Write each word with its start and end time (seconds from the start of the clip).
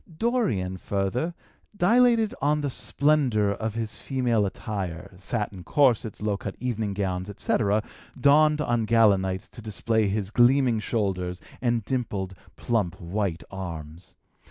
Dorian, 0.17 0.77
further, 0.77 1.35
dilated 1.77 2.33
on 2.41 2.61
the 2.61 2.71
splendor 2.71 3.51
of 3.53 3.75
his 3.75 3.93
female 3.93 4.47
attire, 4.47 5.13
satin 5.15 5.63
corsets, 5.63 6.23
low 6.23 6.37
cut 6.37 6.55
evening 6.57 6.95
gowns, 6.95 7.29
etc., 7.29 7.83
donned 8.19 8.61
on 8.61 8.85
gala 8.85 9.19
nights 9.19 9.47
to 9.49 9.61
display 9.61 10.07
his 10.07 10.31
gleaming 10.31 10.79
shoulders 10.79 11.39
and 11.61 11.85
dimpled, 11.85 12.33
plump, 12.55 12.99
white 12.99 13.43
arms. 13.51 14.15